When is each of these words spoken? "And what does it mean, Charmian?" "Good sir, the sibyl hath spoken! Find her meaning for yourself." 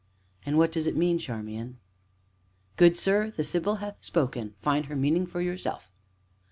"And 0.47 0.57
what 0.57 0.71
does 0.71 0.87
it 0.87 0.97
mean, 0.97 1.19
Charmian?" 1.19 1.77
"Good 2.75 2.97
sir, 2.97 3.29
the 3.29 3.43
sibyl 3.43 3.75
hath 3.75 4.03
spoken! 4.03 4.55
Find 4.57 4.85
her 4.87 4.95
meaning 4.95 5.27
for 5.27 5.41
yourself." 5.41 5.91